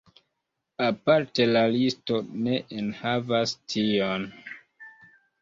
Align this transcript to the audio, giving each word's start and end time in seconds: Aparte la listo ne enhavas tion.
Aparte 0.85 1.45
la 1.49 1.63
listo 1.75 2.17
ne 2.47 2.57
enhavas 2.79 3.55
tion. 3.75 4.27